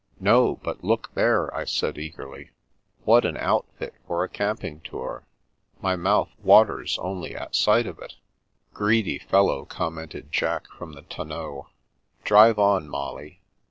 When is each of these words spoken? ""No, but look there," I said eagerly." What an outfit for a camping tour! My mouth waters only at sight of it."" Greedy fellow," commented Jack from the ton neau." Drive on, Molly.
""No, 0.19 0.55
but 0.63 0.83
look 0.83 1.11
there," 1.13 1.55
I 1.55 1.63
said 1.63 1.99
eagerly." 1.99 2.49
What 3.05 3.23
an 3.23 3.37
outfit 3.37 3.93
for 4.07 4.23
a 4.23 4.29
camping 4.29 4.79
tour! 4.79 5.27
My 5.79 5.95
mouth 5.95 6.31
waters 6.39 6.97
only 7.03 7.35
at 7.35 7.53
sight 7.55 7.85
of 7.85 7.99
it."" 7.99 8.15
Greedy 8.73 9.19
fellow," 9.19 9.63
commented 9.65 10.31
Jack 10.31 10.65
from 10.75 10.93
the 10.93 11.03
ton 11.03 11.27
neau." 11.29 11.67
Drive 12.23 12.57
on, 12.57 12.89
Molly. 12.89 13.41